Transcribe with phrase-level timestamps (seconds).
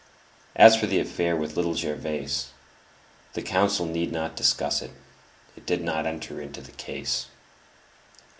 [0.55, 2.45] As for the affair with Little Gervais,
[3.33, 4.93] the counsel need not discuss it;
[5.55, 7.27] it did not enter into the case.